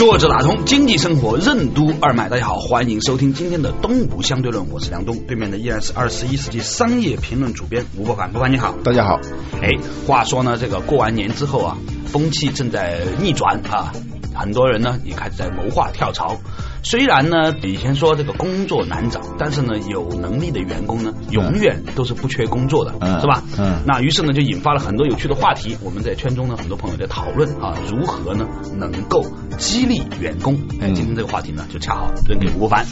[0.00, 9.20] 坐着打通经济生活任督二脉，大家好，欢迎收听今天的东吴相对论，我是梁东，对面的依然是二十一世纪商业评论主编吴伯凡，伯凡你好，大家好。
[9.60, 9.68] 哎，
[10.06, 11.76] 话说呢，这个过完年之后啊，
[12.06, 13.92] 风气正在逆转啊，
[14.34, 16.38] 很多人呢也开始在谋划跳槽。
[16.82, 23.44] 虽然呢，以前说这个工作难找，但是呢，有能力的员工呢，永远都是不缺工作的，嗯是吧？
[23.58, 23.80] 嗯。
[23.86, 25.76] 那于是呢，就引发了很多有趣的话题。
[25.82, 29.24] 我们在圈中呢，很多朋友在讨论啊，如何呢能够
[29.58, 30.54] 激励员工？
[30.80, 32.84] 哎，今天这个话题呢，就恰好扔给吴凡。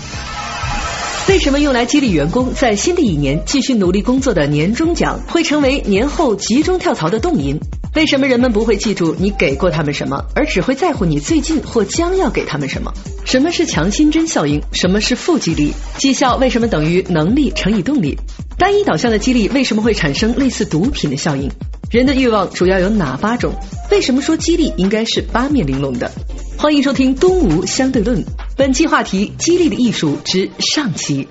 [1.28, 7.60] 为什么用来激励员工在新的一年继续努力工作的年终奖会成为年后集中跳槽的动因？
[7.94, 12.92] 为什么人们不会记住你给过他们什么，而只会在乎你最近或将要给他们什么？
[13.24, 14.62] 什么是强心针效应？
[14.72, 15.72] 什么是负激励？
[15.96, 18.18] 绩效为什么等于能力乘以动力？
[18.56, 21.50] 单一导向的激励为什么会产生类似毒品的效应？
[21.90, 23.54] 人的欲望主要有哪八种？
[23.90, 26.10] 为什么说激励应该是八面玲珑的？
[26.56, 28.22] 欢迎收听《东吴相对论》，
[28.56, 31.26] 本期话题：激励的艺术之上期。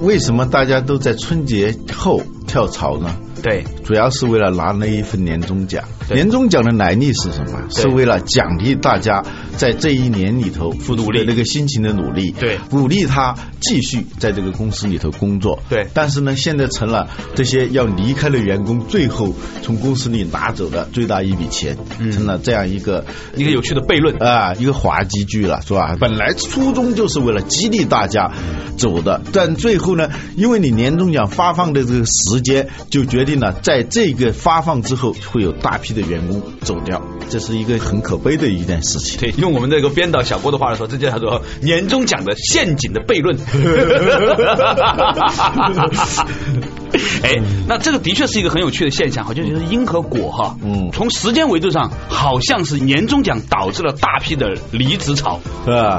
[0.00, 3.16] 为什么大家都在春节后跳槽呢？
[3.42, 5.84] 对，主要是为了拿那一份年终奖。
[6.10, 7.60] 年终奖的来历是什么？
[7.70, 9.22] 是为了奖励大家
[9.58, 15.62] 在这一年里头付出的那个辛勤的努力，对，鼓励他继续在这个公司里头工作。
[15.68, 21.76] 对，但是呢，现在成了这些要离开的员工最后从公司里拿走的最大一笔钱，
[22.10, 23.04] 成了这样一个
[23.36, 25.94] 一个有趣的悖论啊，一个滑稽剧了，是吧？
[26.00, 28.32] 本来初衷就是为了激励大家
[28.78, 35.98] 走的，但最后呢，因为你年终奖发放的这个时间，就决定了在这个发放之后会有大批的。
[35.98, 39.18] 的员工走掉，这是一个很可悲的一件事情。
[39.18, 43.38] 对，用我们这个编导小郭的话来说，这叫做年终奖的陷阱的悖论。
[47.22, 47.36] 哎，
[47.66, 50.56] 那这个的确是一个很有趣的现象，好像就是因和果哈。
[50.62, 55.98] 嗯，从时间维度上，好像是年终奖导致了大批的离职潮，啊，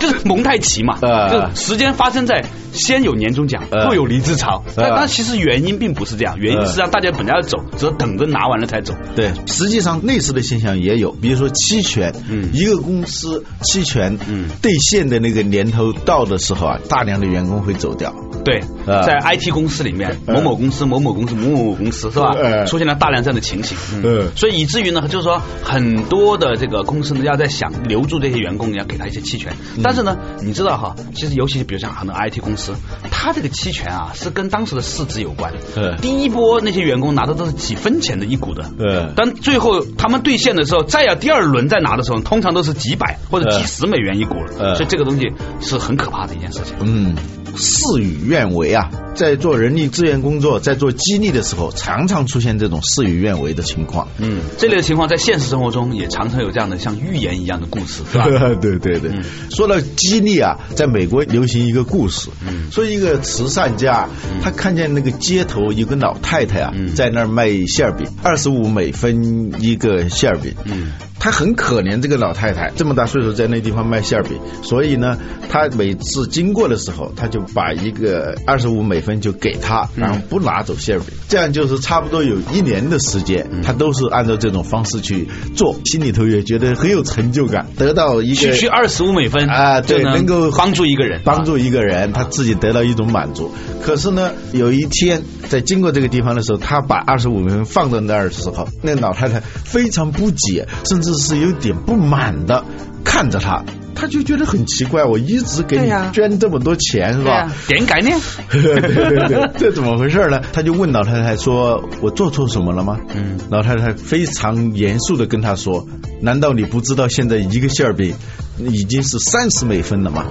[0.00, 0.98] 就是蒙太奇嘛。
[1.02, 4.62] 啊，就时间发生在先有年终奖，后有离职潮。
[4.76, 8.94] 但但其实原因并不是这样，原因是让大家本来要走，只等着拿完了才走。
[9.16, 18.14] 对，实际上类似的现象也有，比如说期权，嗯，一个公司期权，嗯，兑现的那个年头到的时候啊，大量的员工会走掉。
[18.44, 22.64] 对，在 IT 公司里面，某某公司、某某公司、某某公司是吧？
[22.66, 29.52] 出现了大量这样的情形，嗯，所以以至于呢，就是说很多的这个公司呢，要在想留住这些员工，要给他一些期权。
[29.82, 32.74] 但是呢，你知道哈，其实尤其是比如像很多 IT 公司，
[33.10, 35.52] 它这个期权啊，是跟当时的市值有关。
[35.74, 39.06] 对，第一波那些员工拿的都是几分钱的一股的，对。
[39.16, 44.74] 但最后他们兑现的时候，再要第二轮再拿的时候，通常都是几百或者几十美元一股了。
[44.74, 46.74] 所以这个东西是很可怕的一件事情。
[46.80, 47.14] 嗯。
[47.56, 48.90] 事与愿违啊！
[49.14, 54.08] 在做人力资源工作，在做激励的时候，常常出现这种事与愿违的情况。
[54.18, 58.26] 嗯，这类的情况在现实生活中也常常有这样的像寓言一样的故事， 是吧？
[58.60, 59.12] 对对对。
[59.50, 64.08] 说到激励啊，在美国流行一个故事，嗯说一个慈善家，
[64.42, 70.54] 他看见那个街头有个老太太啊，在那儿卖馅饼，二十五美分一个馅饼。
[70.64, 70.92] 嗯。
[71.24, 75.16] 他很可怜这个老太太，这么大岁数在那地方卖馅饼，所以呢，
[75.48, 85.26] 他每次经过的时候，他就把一个二十五美分就给他，然后不拿走馅饼，这样就是差不多有一年的时间，他都是按照这种方式去
[85.56, 93.50] 做，心里头也觉得很有成就感，得到一个区区二十五美分啊，对，能够帮助一个人，帮助一个人，他自己得到一种满足。
[93.82, 101.13] 可是呢，有一天在经过这个地方的时候，他把二十五美分放在那儿的时候，那老太太非常不解，甚至。
[101.18, 102.64] 是有点不满的
[103.04, 103.62] 看着他，
[103.94, 105.04] 他就觉得很奇怪。
[105.04, 107.50] 我一直给你捐这么多钱，是吧？
[107.68, 108.18] 点概念，
[108.50, 110.40] 对对对， 这怎么回事呢？
[110.52, 115.86] 他就问老太太说：“我做错什么了吗？”嗯，老太太非常严肃的跟他说
[116.20, 118.14] ：“难道你不知道现在一个馅饼
[118.58, 120.26] 已经是三十美分了吗？”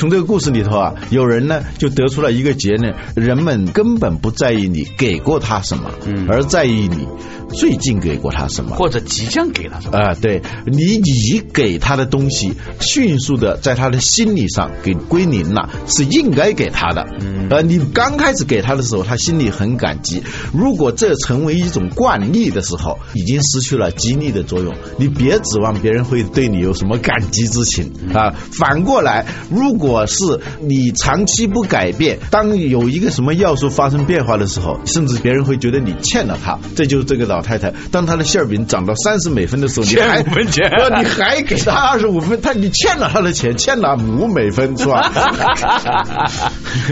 [0.00, 7.06] 从这个故事里头啊，有人呢就得出了一个结论：人们根本不在意你给过他什么，嗯，而在意你
[7.50, 9.98] 最近给过他什么，或者即将给他什么。
[9.98, 17.06] 啊，对你已给他的东西，迅速的在他的心理上给归零了，是应该给他的。
[17.20, 20.22] 嗯，呃，你刚开始给他的时候，他心里很感激。
[20.54, 24.74] 如果这成为一种惯例的时候，已经失去了激励的作用。
[24.96, 28.30] 你别指望别人会对你有什么感激之情啊。
[28.30, 30.16] 反过来，如果是
[30.60, 36.58] 你长期不改变，当有一个什么要素发生变化的时候，甚至别人会觉得你欠了他。
[36.76, 45.10] 这就是这个老太太，当她的馅饼涨到三十美分的时候， 你还五分钱，你还给他二十五分，他你欠了他的钱，欠了五美分是吧？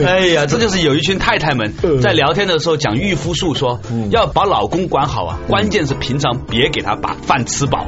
[0.04, 1.72] 哎呀，这就是有一群太太们
[2.02, 3.80] 在聊天的时候讲御夫术，说
[4.10, 7.86] 要把老公管好啊，关键是平常别给他把饭吃饱，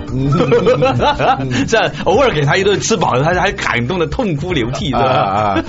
[1.69, 5.64] 这偶尔给他一顿吃饱了，他还感动的痛哭流涕，啊？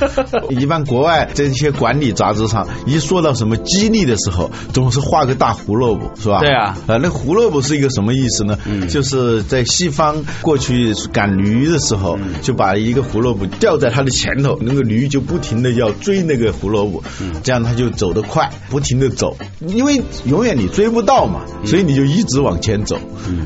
[0.50, 6.40] 一般国外这些管理杂志上一说到什么激励的时候，总是画个大胡萝卜，是吧？
[6.40, 8.58] 对啊，啊，那胡萝卜是一个什么意思呢？
[8.90, 17.04] 就是在西方过去赶驴的时候，就把一个胡萝卜吊在他的前头，那个驴就不停的要追那个胡萝卜，
[17.44, 19.38] 这样他就走得快，不停的走，
[19.68, 22.98] 因为永远你追不到嘛，所以你就一直往前走，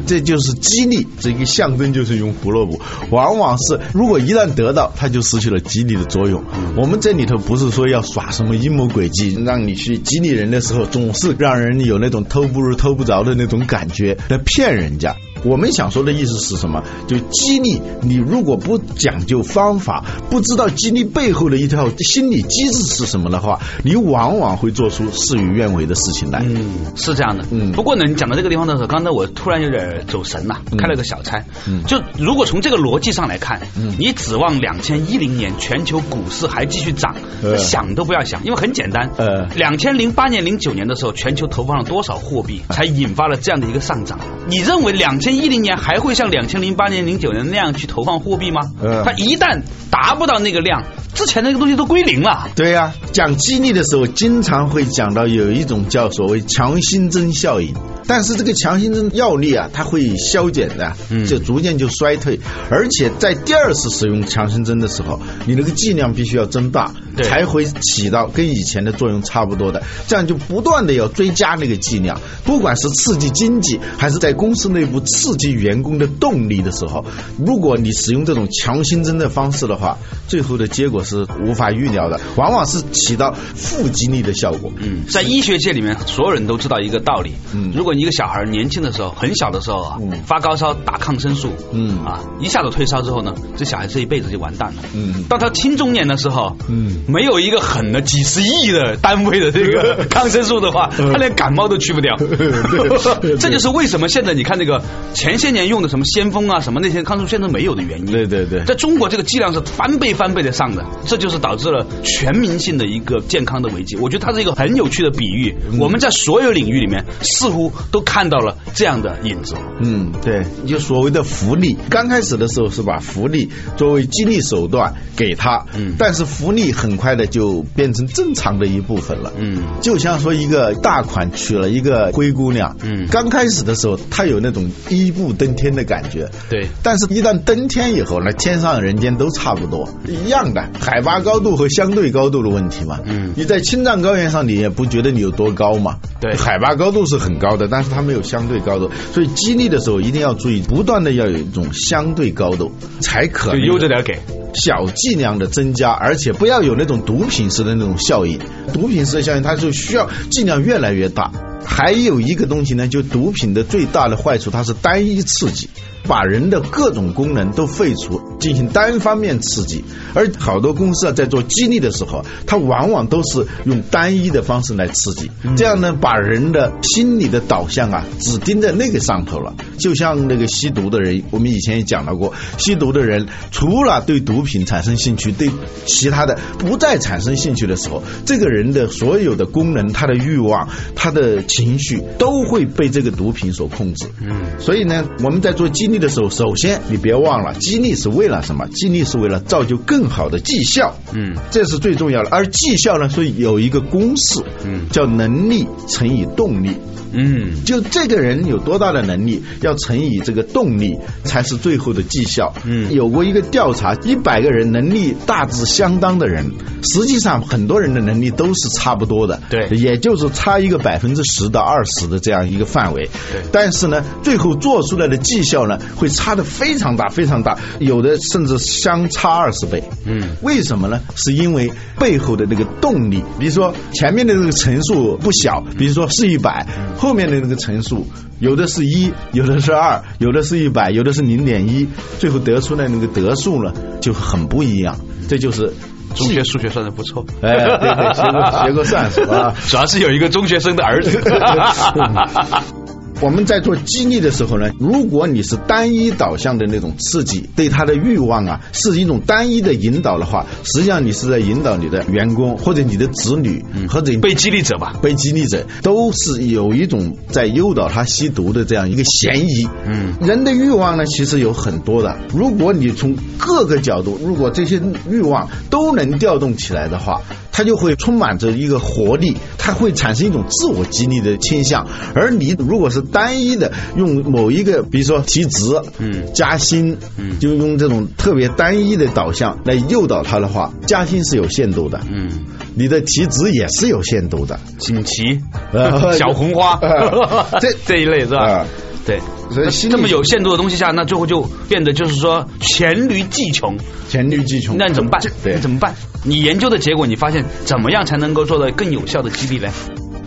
[0.08, 2.80] 这就是激励，这个象征就是用胡萝卜，
[3.12, 6.44] 往往是如果一旦得到，它就失去了励的作用。
[6.76, 15.16] 我们这里头不是说要耍什么阴谋诡计，让你去激励人的时候，总是让人有那种偷不如偷不着的那种感觉，来骗人家。
[15.46, 16.84] 我们想说的意思是什么？
[17.08, 26.42] 就激励你，如果不讲究方法，不知道激励背后的一套心理机制是什么的话，你往往会做出事与愿违的事情来。
[26.44, 27.46] 嗯，是这样的。
[27.52, 31.44] 嗯，不过呢，你讲到这个地方的时候，刚才我突然有点走神了，开了个小差。
[31.68, 37.16] 嗯，就如果从这个逻辑上来看，嗯，你指望两千一零年全球股市还继续涨，
[37.60, 39.12] 想都不要想，因为很简单。
[39.18, 44.20] 呃，两千零八年、零九年的时候，全球投放了多少货币，才引发了这样的一个上涨？
[44.48, 45.35] 你认为两千？
[45.36, 48.62] 一零年还会像两千零八年、零九年那样去投放货币吗？
[48.84, 49.62] 嗯它一旦
[49.92, 50.84] 达不到那个量，
[51.14, 52.50] 之前那个东西都归零了。
[52.56, 57.74] 对呀，讲激励的时候，经常会讲到有一种叫所谓强心针效应。
[58.08, 60.94] 但是这个强心针药力啊，它会消减的，
[61.28, 62.40] 就逐渐就衰退。
[62.70, 66.94] 而且在第二次使用强心针的时候，你那个剂量必须要增大，
[67.24, 69.84] 才会起到跟以前的作用差不多的。
[70.08, 77.06] 这样就不断的要追加那个剂量，不管是刺激经济，还是在公司内部刺激员工的动力的时候，
[77.38, 79.98] 如果你使用这种强心针的方式的话，
[80.28, 84.72] 最后的结果是无法预料的，往往是起到负激励的效果。
[84.78, 92.06] 嗯，在医学界里面，所有人都知道一个道理，嗯，如果你一个小孩年轻的时候，很小的时候啊，发高烧打抗生素，嗯。
[92.06, 94.84] 啊，一下子退烧之后呢，这小孩这一辈子就完蛋了。
[94.94, 102.16] 嗯，到他青中年的时候，嗯，没有一个狠的几十亿的单位的这个 抗生素的话，他连感冒都去不掉。
[103.40, 104.82] 这就是为什么现在你看那个
[105.14, 108.06] 前些年用的什么先锋啊，什么那些抗生素现在没有的原因。
[108.08, 113.96] 对对对，在中国这个剂量是翻倍翻倍的上的，这就是导致了全民性的一个健康的危机。
[113.98, 115.56] 我觉得它是一个很有趣的比喻。
[115.80, 118.16] 我们在所有领域里面似乎都看。
[118.16, 139.88] 看到了这样的影子，嗯，对，就所谓的福利，刚开始的时候是把福利作为激励手段给他，嗯，但是福利很快的就变成正常的一部分了，嗯，就像说一个大款娶了一个灰姑娘，嗯，刚开始的时候他有那种一步登天的感觉，对，但是一旦登天以后，那天上人间都差不多。
[140.08, 148.16] 一样的，海拔高度和相对高度的问题嘛，嗯，你在青藏高原上你也不觉得你有多高嘛，对，海拔高度是很高的，但是它没。
[148.16, 152.72] 有相对高度，所以激励的时候一定要注意，不断的要有一种相对高度，
[153.02, 154.18] 才可就悠着点给。
[154.54, 158.40] 小剂量的增加，而且不要有那种毒品式的那种效应。
[158.74, 161.32] 毒品式的效应，它就需要剂量越来越大。
[161.66, 165.70] 还有一个东西呢，就毒品的最大的坏处，它是单一刺激。
[166.08, 169.84] 把人的各种功能都废除，进行单方面刺激，
[170.14, 179.54] 而好多公司啊在做激励的时候，它往往都是用单一的方式来刺激，这样呢，把人的心理的导向啊只盯在那个上头了。
[179.78, 185.50] 就像那个吸毒的人，我们以前也讲到过，吸毒的人除了对毒品产生兴趣，对
[185.86, 194.08] 其他的不再产生兴趣的时候，这个人的所有的功能、他的欲望、他的情绪都会被这个毒品所控制。
[194.22, 198.68] 嗯，所以呢，我们在做激励的时候，首先你别忘了，激励是为了什么？
[198.68, 200.96] 激励是为了造就更好的绩效。
[201.14, 202.30] 嗯，这是最重要的。
[202.30, 206.72] 而绩效呢，所以有一个公式，嗯，叫能力乘以动力。
[207.18, 212.54] 嗯，就这个人有多大的能力，要乘以这个动力，才是最后的绩效。
[212.66, 216.52] 嗯，有过一个调查，一百个人能力大致相当的人，
[216.84, 219.42] 实际上很多人的能力都是差不多的。
[219.50, 223.10] 对，也就是差一个百分之十到二十的这样一个范围。
[223.32, 229.84] 对，但是呢，最后做出来的绩效呢，会差的非常大，非常大，有的甚至相差二十倍。
[230.06, 231.00] 嗯，为什么呢？
[231.16, 236.66] 是因为背后的那个动力，比如说前面的那个乘数不小，比如说是一百。
[236.98, 238.08] 后面的那个乘数，
[238.40, 241.88] 有的是一，有的是二，有的是一百，有的是零点一，
[242.20, 244.98] 最后得出来那个得数呢，就很不一样。
[245.28, 245.74] 这就是
[246.16, 251.20] 中学数学算的不错，哎，对对，学过学过算术啊， 主要是有一个中学生的儿子。
[253.22, 269.68] 我们在做激励的时候呢，如果你是单一导向的那种刺激，对他的欲望啊是一种单一的引导的话，实际上你是在引导你的员工或者你的子女或者被激励者吧，被激励者都是有一种在诱导他吸毒的这样一个嫌疑。
[269.86, 277.22] 嗯，人的欲望呢其实有很多的，如果你从各个角度，如果这些欲望都能调动起来的话。
[277.58, 281.88] 它就会充满着一个活力，它会产生一种自我激励的倾向。
[282.14, 292.30] 而你如果是单一的用某一个，比如说提职、嗯，加薪，嗯，就用这种特别单一的导向来诱导他的话，加薪是有限度的，嗯，
[292.74, 295.40] 你的提职也是有限度的，锦旗、
[295.72, 296.78] 呃小红花，
[297.62, 298.66] 这这一类是吧？
[299.06, 299.22] 对，
[299.52, 303.78] 所以这么有限度的东西下，那最后就变得就是说黔驴技穷，
[304.10, 305.22] 黔驴技穷，那你怎么办？
[305.44, 305.96] 对，怎么办？
[306.24, 309.72] 你研究的结果，你发现怎么样才能够做到更有效的激励呢？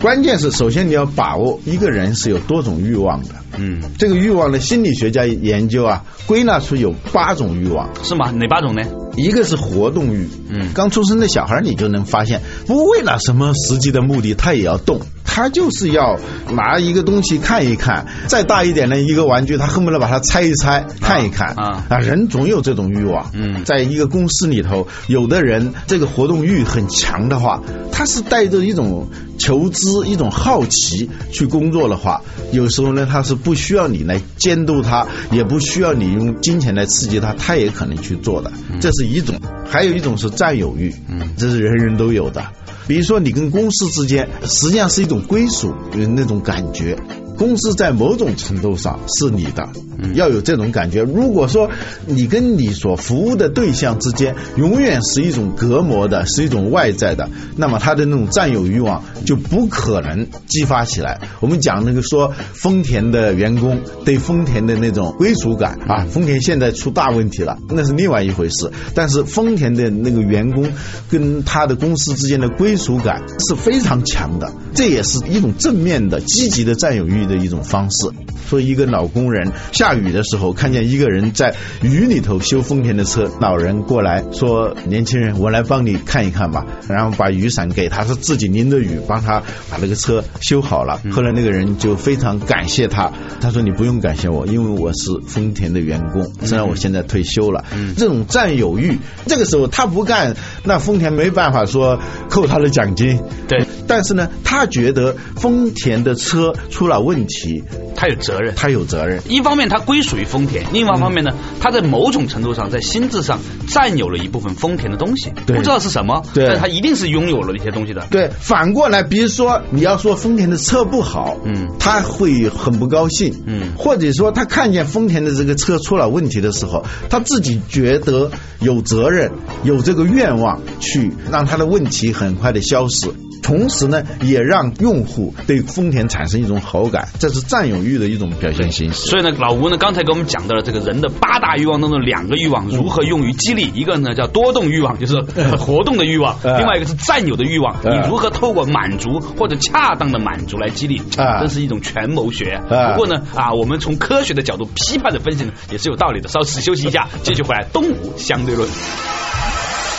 [0.01, 3.29] 关键是首先你要把握一个人是有多种欲望的。
[3.57, 8.31] 嗯，这个欲望呢，心理学家研究啊，归纳出有八种欲望，是吗？
[8.31, 8.83] 哪八种呢？
[9.17, 15.01] 一个是活动欲，嗯，刚出生的小孩你就能发现，不为了什么实际的目的，他也要动。
[15.31, 16.19] 他就是要
[16.51, 21.99] 拿一个东西看一看，再大一点的一个玩具，他恨不得把它拆一拆看一看啊啊！
[21.99, 23.29] 人总有这种欲望。
[23.33, 29.07] 嗯，在一个公司里头，有的人这个活动欲很强的话，他是带着一种
[29.37, 32.21] 求知、一种好奇去工作的话，
[32.51, 38.51] 有时候呢，他是不需要你来监督他，也不需要你用金钱来刺激他，他也可能去做的。
[38.81, 42.43] 这是一种，还有一种是占有欲，嗯，这是人人都有的。
[42.89, 46.97] 比如说，你跟公司之间实际上是一种归属那种感觉。
[47.37, 49.69] 公司在某种程度上是你的，
[50.13, 51.03] 要有这种感觉。
[51.03, 51.69] 如果说
[52.05, 61.21] 你跟你所服务的对象之间永远是一种隔膜的，是一种外在的，那么他的那种占有欲望就不可能激发起来。
[61.39, 68.71] 我们讲那个说丰田的员工对丰田的那种归属感啊，丰田现在出大问题了，那是另外一回事。
[68.93, 70.69] 但是丰田的那个员工
[71.11, 77.19] 跟他的公司之间的归属感是非常强的，这也是一种正面的、积极的占有欲。
[77.29, 78.09] 的一种方式，
[78.49, 81.53] 说一个老工人下雨的时候，看见一个人在
[81.83, 89.39] 雨里头修丰田的车，老人过来说：“年轻人，我来帮你看一看吧。”然后把雨伞给他，是自己淋着雨帮他
[89.69, 90.99] 把那个车修好了。
[91.11, 97.63] 后来那个人就非常感谢他，他说：“你不用感谢我，因为我是丰田的员工，虽然我现在退休了。”
[97.95, 103.21] 这种占有欲，这个时候他不干，那丰田没办法说扣他的奖金。
[103.47, 107.19] 对，但是呢，他觉得丰田的车出了问。
[107.19, 107.61] 问题，
[107.97, 109.21] 他有责任，他有责任。
[109.27, 118.07] 一方面，他归属于丰田；，另外一方面呢，他在某种程度上，在心智上占有了一部分丰田的东西，不知道是什么，但他一定是拥有了一些东西的。
[118.09, 129.31] 对，反过来，比如说你要说丰田的车不好，嗯，他会很不高兴，嗯，或者说他看见丰田的这个车出了问题的时候，他自己觉得有责任，
[129.63, 133.09] 有这个愿望去让他的问题很快的消失。
[133.41, 139.07] 同时呢，也让用户对丰田产生一种好感，这是占有欲的一种表现形式。
[139.07, 145.19] 所以呢，老吴呢刚才给我们讲到了这个人的八大欲望当中两个欲望如何用于激励，一个呢叫多动欲望，就是
[145.57, 151.01] 活动的欲望；另外一个是占有的欲望，你如何透过满足或者恰当的满足来激励，
[151.41, 152.59] 这是一种权谋学。
[152.67, 156.29] 不过呢，啊，我们从科学的角度批判的分析呢，也是有道理的。
[156.29, 158.67] 稍事休息一下，继续回来东吴相对论。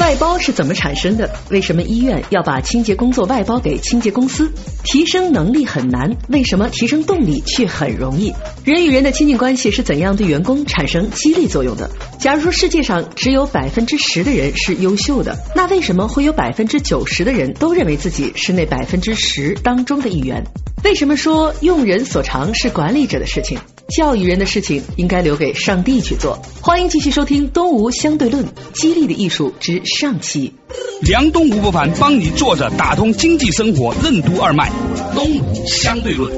[0.00, 1.30] 外包是怎么产生的？
[1.50, 4.50] 为什么医院要把清洁工作外包给清洁公司？
[4.82, 8.32] 提升能力很难，为什么提升动力却很容易？
[8.64, 11.90] 人与人的亲近关系是怎样对员工产生激励作用的？
[12.18, 20.42] 假如说世界上只有百分之十的人是优秀的，那为什么会有百分之九十的人都认为自己是那百分之十当中的一员？
[20.82, 23.58] 为什么说用人所长是管理者的事情？
[23.90, 26.38] 教育人的事情应该留给上帝去做。
[26.60, 28.44] 欢迎继续收听《东吴相对论：
[28.74, 30.54] 激励的艺术》之上期。
[31.02, 34.70] 梁东吴不凡帮你坐着打通经济生活任督二脉，
[35.14, 36.32] 《东吴相对论》。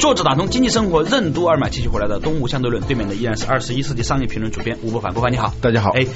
[0.00, 5.12] 作者打通经济生活任督二脉，继续回来的东吴相对论对面的依然是二十一世纪商业评论主编吴伯凡。
[5.12, 5.90] 伯凡你好，大家好。
[5.90, 6.06] 哎，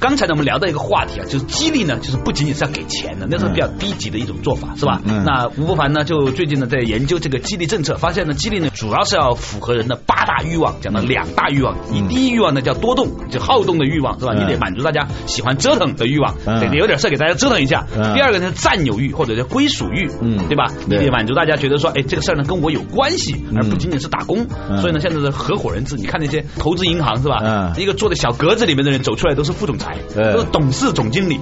[0.00, 5.02] 刚才呢我们聊到一个话题啊，就是激励呢，就是不仅仅是要给钱的，那是比较低级的一种做法，是吧？
[5.04, 5.24] 嗯。
[5.26, 11.76] 那吴伯凡呢，就最近呢在研究这个激励政策，发现呢激励呢主要是要符合人的八大欲望，讲到两大欲望。
[11.92, 14.32] 你第一欲望呢叫多动，就好动的欲望，是吧？
[14.32, 17.86] 你得满足大家喜欢折腾的欲望，得有点事给大家折腾一下。
[18.14, 20.72] 第二个呢占有欲或者叫归属欲，嗯，对吧？
[20.86, 24.08] 你得满足大家觉得说，哎，这个事儿呢跟我有关系，而不仅仅是。
[24.14, 24.46] 打工，
[24.80, 25.96] 所以呢，现在的合伙人制。
[25.96, 27.72] 你看那些投资银行是吧？
[27.76, 31.40] 一个坐在小格子里面的人走出来都是副总裁，都是董事总经理，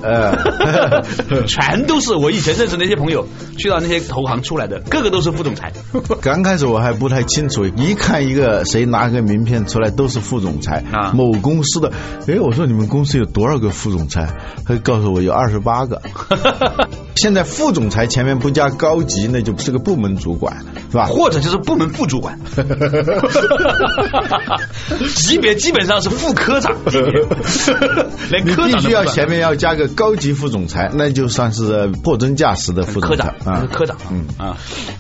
[1.47, 3.27] 全都是我以前认识那些朋友
[3.59, 5.71] 去到那些投行出来的，个个都是副总裁。
[6.23, 11.93] 刚开始我还不太清楚，一看一个谁拿个名片出来都是副总裁啊，某公司的。
[12.27, 14.35] 哎，我说你们公司有多少个副总裁？
[14.65, 16.01] 他告诉我有二十八个。
[17.17, 21.05] 现在副总裁前面不加高级，那就不是个部门主管，是吧？
[21.05, 22.39] 或者就是部门副主管。
[25.17, 27.13] 级别基本上是副科长级别，
[28.31, 34.57] 连科长必须要前面要加个高级副总裁，那就算是货真价实的副科长啊，科长，嗯啊，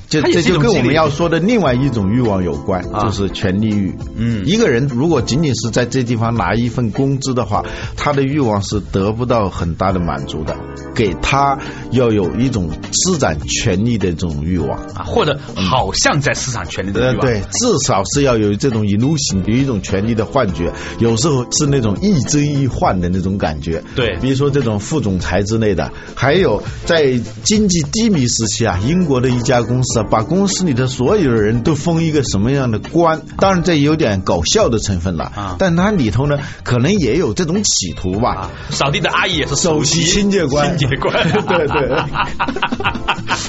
[0.09, 3.95] 这这就跟我们要说的另外一种欲望有关，就是权力欲。
[4.17, 7.65] 嗯，一个人如果仅仅是在这地方拿一份工资的话，
[7.97, 10.57] 他的欲望是得不到很大的满足的，
[10.95, 11.59] 给他
[11.91, 17.41] 要有一种施展权力的这种欲望啊，或者好像在施展权力的欲望，对。
[17.41, 23.83] 至少是要有这种 illusion，有一种权力的幻觉，有时候是那种亦真亦幻的那种感觉。
[23.95, 33.21] 对，比如说这种副总裁之类的，还有在经济低迷时期啊，英国的一家公司啊，把公司里的所有的人都封一个什么样的官？
[33.39, 38.51] 当然这有点搞笑的成分了啊，但它里头呢，可能也有这种企图吧。
[38.71, 41.13] 扫地的阿姨也是首席清洁官，清洁官，
[41.47, 41.93] 对 对。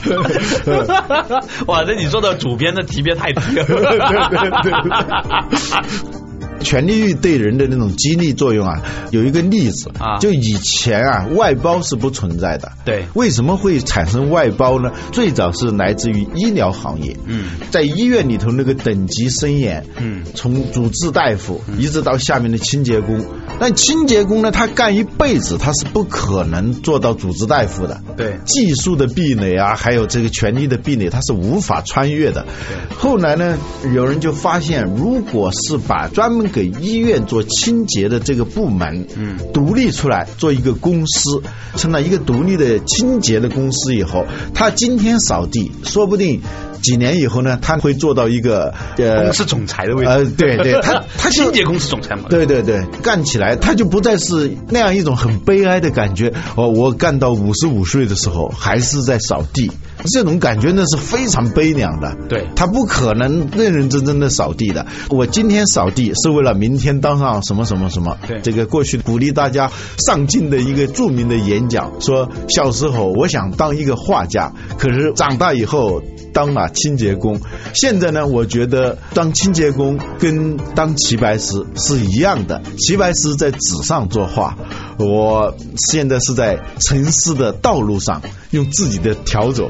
[1.68, 3.66] 哇，那你做到主编的级别太低了。
[6.64, 12.72] 权力欲对人的那种激励作用啊，有一个例子啊，就以前啊，外包是不存在的。
[12.86, 14.94] 对，为什么会产生外包呢？
[15.12, 17.18] 最早是来自于医疗行业。
[17.26, 19.86] 嗯，在医院里头那个等级森严。
[19.98, 23.26] 嗯，从主治大夫一直到下面的清洁工，
[23.60, 28.02] 但清洁工呢，他干一辈子，他是不可能做到主治大夫的。
[28.18, 32.46] 对，技术的壁垒啊，还有这个权力的壁垒，他是无法穿越的。
[32.68, 33.58] 对，后来呢，
[33.94, 41.42] 有人就发现，如果是把专门给医院做清洁的这个部门，嗯，独立出来做一个公司，
[41.76, 46.42] 成了一个独立的清洁的公司以后，他今天扫地，说不定
[46.82, 50.10] 几年以后呢，他会做到一个呃公司总裁的位置。
[50.10, 52.24] 呃，对对，他他清洁公司总裁嘛。
[52.30, 56.34] 对对对，干起来他就不再是那样一种很悲哀的感觉。
[56.56, 59.72] 哦，我干到五十五岁的时候还是在扫地。
[60.06, 64.86] 这种感觉那是非常悲凉的，对他不可能认认真真的扫地的。
[65.10, 68.18] 我今天扫地是为了明天当上什么什么什么。
[68.28, 69.72] 对，这个过去鼓励大家
[70.06, 76.02] 上进的一个著名的演讲，说小时候我想当一个画家，可是长大以后
[76.34, 77.40] 当了清洁工。
[77.74, 82.62] 现在呢，我觉得当清洁工跟当齐白石是一样的。
[82.78, 84.58] 齐白石在纸上作画，
[84.98, 85.56] 我
[85.88, 89.70] 现在是在城市的道路上用自己的调走。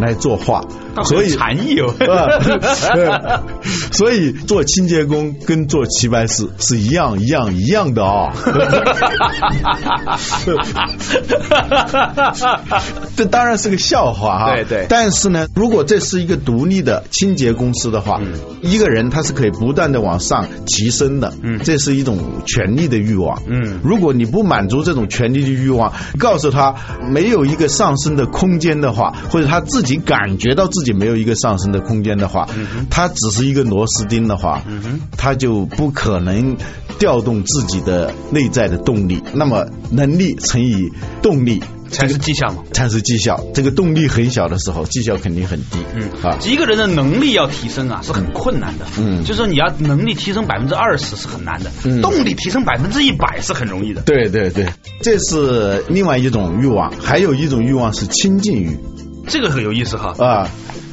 [0.00, 0.64] 来作画，
[1.02, 1.92] 所以禅意哦，
[3.92, 8.32] 所以做清洁工跟做齐白石是一样一样一样的啊。
[13.16, 14.54] 这当然是个笑话啊。
[14.54, 14.86] 对对。
[14.88, 18.20] 但是呢，如果这是一个独立的清洁公司的话，
[18.62, 21.32] 一个人他是可以不断的往上提升的。
[21.42, 21.58] 嗯。
[21.64, 23.42] 这是一种权力的欲望。
[23.48, 23.80] 嗯。
[23.82, 26.74] 如果你不满足这种权力的欲望，告诉他
[27.08, 32.48] 没有一个上升的空间的话，或者他自己感觉到自己没有一个上升的空间的话，
[32.90, 34.62] 它只是一个螺丝钉的话，
[35.16, 36.56] 它就不可能
[36.98, 39.22] 调动自己的内在的动力。
[39.34, 40.90] 那么能力乘以
[41.22, 42.62] 动力才是绩效嘛？
[42.72, 43.40] 才是绩效。
[43.54, 45.78] 这个动力很小的时候，绩效肯定很低。
[45.94, 48.84] 嗯啊，一个人的能力要提升啊，是很困难的。
[48.98, 51.70] 嗯，就是说你要能力提升百分之二十是很难的，
[52.02, 54.02] 动力提升百分之一百是很容易的。
[54.02, 54.66] 对对对，
[55.02, 58.76] 这是另外一种欲望，还有一种欲望是亲近欲。
[59.26, 60.14] 这个很有意思哈。
[60.18, 60.48] 啊，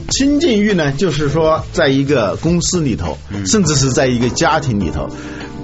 [0.09, 5.09] 亲近欲呢，就是说，在一个公司里头，甚至是在一个家庭里头，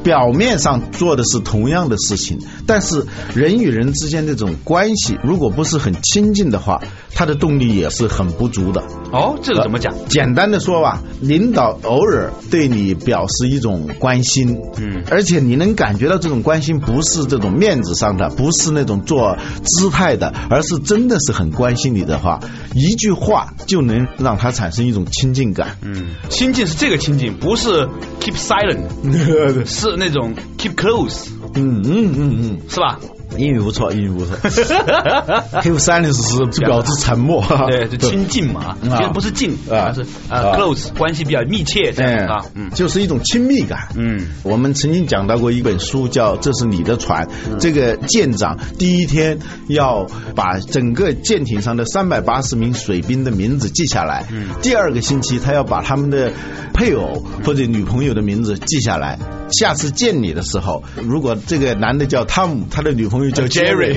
[0.03, 6.81] 表面上做的是同样的事情，但是人与人之间这种关系，如果不是很亲近的话，
[7.17, 8.79] 他的动力也是很不足的。
[9.11, 9.91] 哦，这个怎么讲？
[10.07, 22.39] 简单的说吧，领导偶尔对你表示一种关心，嗯，而且你能感觉到这种关心不是这种面子上的，不是那种做姿态的，而是真的是很关心你的话，
[22.75, 25.75] 一句话就能让他产生一种亲近感。
[25.81, 27.87] 嗯，亲近是这个亲近，不是
[28.19, 28.85] keep silent，
[29.65, 31.29] 是那种 keep close。
[31.55, 32.99] 嗯嗯嗯嗯，是吧？
[33.35, 34.35] 英语不错，英语不错。
[34.37, 40.55] Keep silence 是表示沉默，对，就亲近嘛，其实不是近，而是啊。
[40.57, 43.89] close，关系比较密切这样啊，嗯，就是一种亲密感。
[43.95, 47.27] 嗯，我们曾经讲到过一本书，叫《这是你的船》，
[47.59, 56.31] 这个舰长第一天要把整个舰艇上的三百八十名水兵的名字记下来，嗯，第二个星期他要把他们的
[56.73, 59.19] 配偶或者女朋友的名字记下来。
[59.49, 63.93] 下次见你的时候，如果这个男的叫汤姆，他的女朋友叫 Jerry，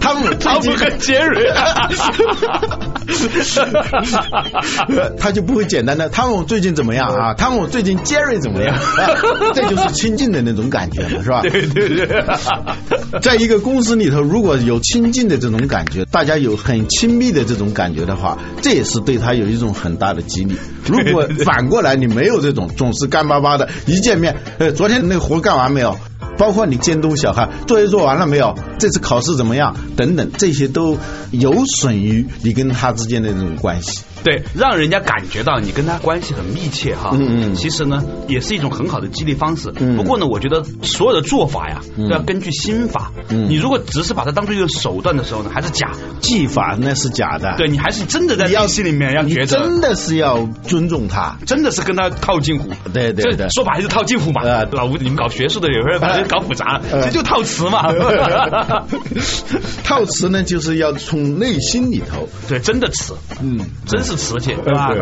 [0.00, 1.52] 汤姆 汤姆和 Jerry，
[5.18, 7.34] 他就不会简单的汤姆最近怎么样啊？
[7.38, 8.76] 汤姆最近 Jerry 怎么样？
[9.54, 11.42] 这就是亲近的那种感觉了，是吧？
[11.42, 12.24] 对对对，
[13.20, 20.56] 在一个公司里头，如果有亲近的这种感觉，大家有很亲密的这种感觉的话，这也是对他有一种很大的激励。
[20.86, 25.96] 如果反过来你没有这种，总是干巴巴的，一见面，呃，昨天那个活干完没有？
[26.38, 28.54] 包括你监督小孩作业做完了没有？
[28.78, 29.76] 这次考试怎么样？
[29.96, 30.98] 等等，这些都
[31.30, 34.00] 有损于你跟他之间的这种关系。
[34.22, 37.10] 对，让人家感觉到你跟他关系很密切哈。
[37.12, 37.54] 嗯嗯。
[37.54, 39.72] 其实呢，也是一种很好的激励方式。
[39.78, 39.96] 嗯。
[39.96, 43.12] 不过呢，我觉得所有的做法呀，都要根据心法。
[43.28, 43.48] 嗯。
[43.48, 45.92] 你如果只是把它当做一个手段的时候呢，还是假。
[46.20, 47.54] 技法那是假的。
[47.56, 52.70] 对你还是真的在内心里面要觉得，真的是要尊重他，真的是跟他套近乎。
[52.92, 53.48] 对对对。
[53.50, 54.42] 说白了是套近乎嘛。
[54.42, 57.92] 呃，老吴，你们搞学术的有时候把这搞复杂，这就套词嘛。
[59.84, 62.28] 套词呢，就是要从内心里头。
[62.48, 63.14] 对，真的词。
[63.42, 64.94] 嗯，真是词去， 对吧？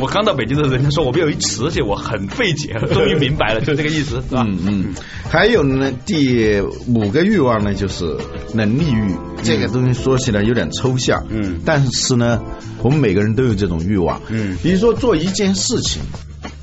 [0.00, 4.44] 我刚到北京的时候，人家说我们有一瓷器，我很费解， 终于明白了，就这个意思，是吧？
[4.46, 4.94] 嗯嗯。
[5.30, 8.16] 还有呢，第五个欲望呢，就是
[8.54, 9.14] 能力欲。
[9.42, 12.40] 这个东西说起来有点抽象，嗯，但是呢，
[12.82, 14.56] 我们每个人都有这种欲望，嗯。
[14.62, 16.00] 比如说做一件事情，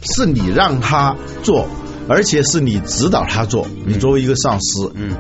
[0.01, 1.67] 是你让他做，
[2.07, 5.11] 而且是你指导他做，你作为一个上司，嗯，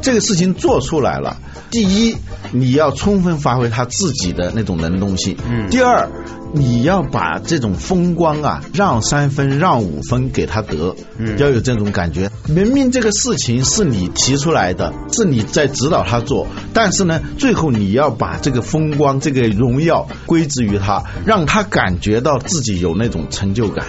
[0.00, 1.38] 这个事情做出来了，
[1.72, 2.14] 第一，
[2.52, 5.68] 你要充分发挥他自己的那种能动性，嗯。
[5.70, 6.08] 第二。
[6.54, 10.96] 你要把这种风光啊，让三分让五分给他得，
[11.38, 12.30] 要有这种感觉。
[12.46, 23.84] 明明这个事情是你提出来的，是你在指导他做，但是呢，最后你要把这个风光、这个荣耀归之于他，让他感觉到自己有那种成就感。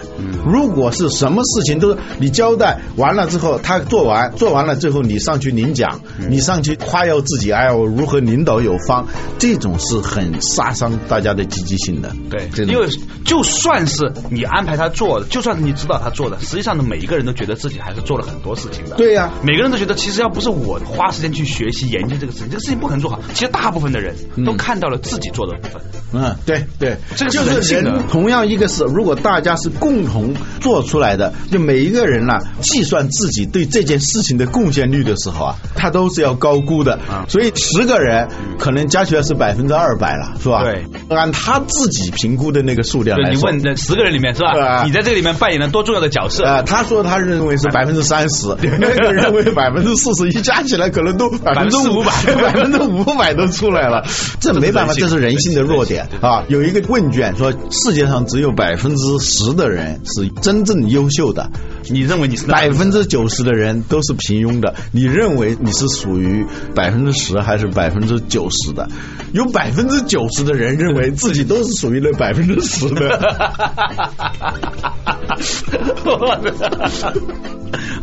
[0.46, 12.14] 如果是什么事情都你交代完了之后，他做完做完了最后，你上去领奖，你上去夸耀自己，哎，我如何领导有方，这种是很杀伤大家的积极性的。
[12.30, 12.49] 对。
[12.58, 12.88] 因为
[13.26, 18.96] 就算是你安排他做的，就算是你指导他做的，实际上呢，每一个人都觉得自己还是做了很多事情的。
[18.96, 23.20] 对呀，每个人都觉得，其实要不是我花时间去学习研究这个事情，这个事情不可能做好。
[23.34, 25.82] 其实大部分的人都看到了自己做的部分。
[26.12, 28.08] 嗯，对对，这个就是人。
[28.10, 37.00] 同样一个事，如果大家是共同做出来的，就每一个人呢，计算自己对这件事情的贡献率的时候啊，他都是要高估的。
[37.28, 40.64] 所以十个人可能加起来是百分之二百了，是吧？
[40.64, 42.39] 对，按他自己评。
[42.40, 44.84] 估的那个数量，你问那十个人里面是吧？
[44.86, 46.44] 你在这里面扮演了多重要的角色？
[46.44, 48.48] 啊，他说他认为是 百分之三十，
[48.80, 54.04] 那个认为百分之四十，一加起来可能都 百分之五百，百分之五百都出来了。
[54.40, 56.44] 这没办法，这是人性的弱点啊！
[56.48, 61.50] 有一个问卷说，世界上只有百分之十的人是真正优秀的。
[61.92, 64.74] 你认为你是百分之九十的人都是平庸的？
[64.92, 68.88] 你认为你是属于百分之十还是百分之九十的？
[69.34, 73.10] 有百分之九十的人认为自己都是属于那百分之十的。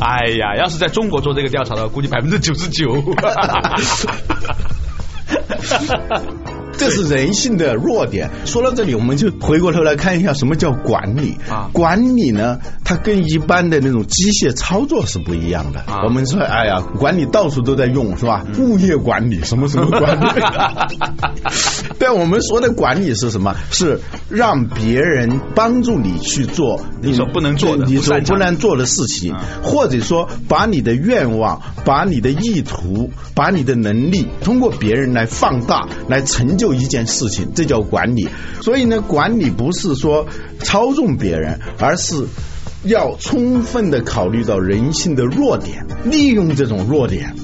[0.00, 3.02] 哎呀，要是在中国做这个调查的话，估计百分之九十九。
[6.78, 8.30] 这是人性的弱点。
[8.44, 11.70] 说到这里，我们就回过头来看一下什么叫管理啊？
[11.72, 15.84] 管理呢，它跟一般的那种机械操作是不一样的。
[16.04, 18.44] 我们说，哎呀，管理到处都在用，是吧？
[18.58, 20.26] 物业管理，什么什么管理？
[21.98, 23.56] 但我们说的管理是什么？
[23.70, 36.65] 是让别人帮助你去做你所不能做的、你所不能做的事情，或者说把你的愿望、把你的意图、把你的能力，通过别人来放大，来成就。
[36.66, 38.29] 有一件事情，这叫管理。
[38.61, 40.26] 所以呢，管理不是说
[40.59, 42.26] 操纵别人，而是
[42.85, 47.35] 要充分的考虑到人性的弱点，利用这种弱点，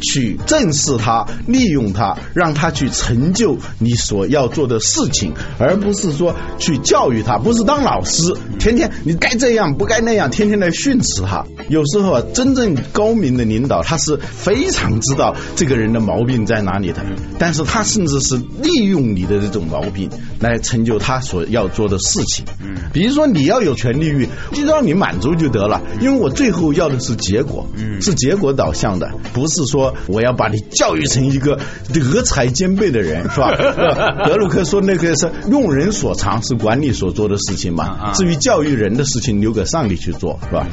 [0.00, 11.44] 去正视它，利用它，让它去成就你所要做的事情，而不是说去教育他，不是当老师，天天你该这样不该那样，天天来训斥他。
[11.68, 17.04] 有时候啊，真正高明的领导，他是非常知道这个人的毛病在哪里的，
[17.38, 20.10] 但是他甚至是利用你的这种毛病
[20.40, 22.44] 来成就他所要做的事情。
[22.60, 31.58] 嗯，比如说你要有权利欲，就让你满足就得了，因为我最后要的是结果，嗯，是结果导向的，不是说我要把你教育成一个
[31.92, 33.50] 德才兼备的人，是吧？
[34.26, 38.12] 德鲁克说那个是用人所长，是管理所做的事情嘛。
[38.14, 40.66] 至于教育人的事情，留给上帝去做，是吧？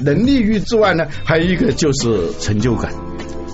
[0.00, 2.92] 能力欲之外呢，还有一个就是成就感。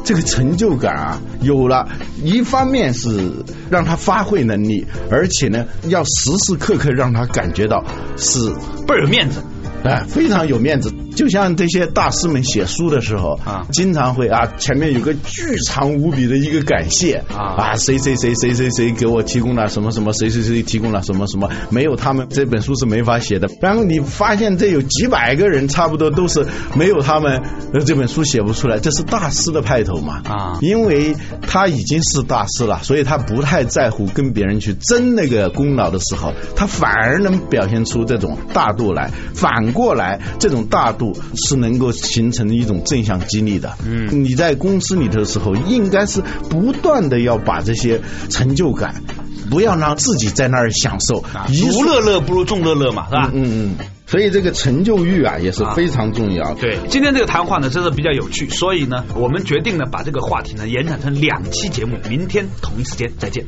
[0.03, 1.87] 这个成就感啊，有了
[2.25, 3.31] 一方面是
[3.71, 7.85] 让他发挥能力，而且呢，要时时刻刻让他感觉到
[8.17, 8.51] 是
[8.87, 9.43] 倍儿有面子。
[9.85, 23.51] 哎，非常有面子，就像这些大师们写书的时候啊，经常会啊，前面有个巨长无比的一个感谢啊啊，谁谁谁谁谁谁给我提供了什么什么，谁谁谁提供了什么什么，没有他们这本书是没法写的。
[23.61, 27.43] 然后你发现这有几百个人，差不多都是没有他们，
[27.85, 28.79] 这本书写不出来。
[28.79, 39.51] 这是大师的派头嘛啊，因为他已经是大师了，所以他不太在乎跟别人去争那个功劳的时候，他反而能表现出这种大度来反。
[39.75, 43.77] 过来，这种大度是能够形成一种正向激励的。
[43.87, 49.03] 嗯，你在公司里头的时候，应该是不断的要把这些成就感，
[49.51, 51.25] 不要让自己在那儿享受。
[51.73, 53.31] 独乐乐不如众乐乐嘛，是吧？
[53.33, 53.87] 嗯嗯。
[54.07, 56.53] 所以这个成就欲啊，也是非常重要。
[56.55, 63.47] 对，今天这个谈话呢，真的比较有趣，所以呢，我们决定呢，把这个话题呢延展成两期节目，明天同一时间再见。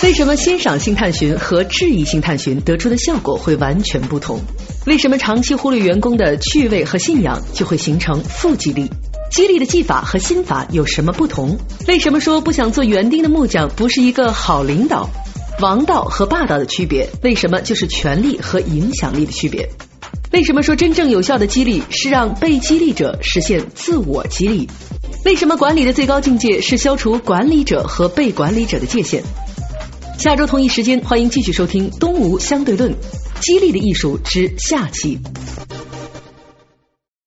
[0.00, 4.40] 为什么欣赏性探寻和质疑性探寻得出的效果会完全不同？
[4.86, 8.88] 为什么长期忽略员工的趣味和信仰就会形成负激励？
[9.32, 11.58] 激励的技法和心法有什么不同？
[11.88, 15.10] 为什么说不想做园丁的木匠不是一个好领导？
[15.60, 19.68] 王道和霸道的区别，为什么就是权力和影响力的区别？
[20.32, 24.68] 为什么说真正有效的激励是让被激励者实现自我激励？
[25.24, 29.24] 为什么管理的最高境界是消除管理者和被管理者的界限？
[30.18, 32.92] 下周同一时间，欢迎继续收听《东吴相对论》，
[33.40, 35.16] 激励的艺术之下期。